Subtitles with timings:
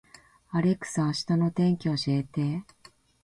[0.49, 2.63] アレクサ、明日の天気を教えて